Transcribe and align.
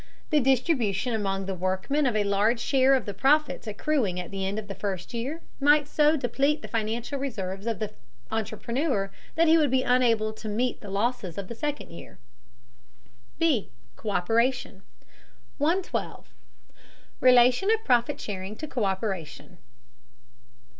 The 0.31 0.39
distribution 0.39 1.13
among 1.13 1.45
the 1.45 1.53
workmen 1.53 2.07
of 2.07 2.15
a 2.15 2.23
large 2.23 2.59
share 2.59 2.95
of 2.95 3.05
the 3.05 3.13
profits 3.13 3.67
accruing 3.67 4.19
at 4.19 4.31
the 4.31 4.43
end 4.47 4.57
of 4.57 4.67
the 4.67 4.73
first 4.73 5.13
year 5.13 5.41
might 5.59 5.87
so 5.87 6.17
deplete 6.17 6.63
the 6.63 6.67
financial 6.67 7.19
reserves 7.19 7.67
of 7.67 7.77
the 7.77 7.93
entrepreneur 8.31 9.11
that 9.35 9.47
he 9.47 9.59
would 9.59 9.69
be 9.69 9.83
unable 9.83 10.33
to 10.33 10.49
meet 10.49 10.81
the 10.81 10.89
losses 10.89 11.37
of 11.37 11.49
the 11.49 11.53
second 11.53 11.91
year. 11.91 12.17
B. 13.37 13.69
COÍPERATION 13.95 14.81
112. 15.59 16.33
RELATION 17.19 17.69
OF 17.69 17.85
PROFIT 17.85 18.19
SHARING 18.19 18.55
TO 18.55 18.65
COÍPERATION. 18.67 19.59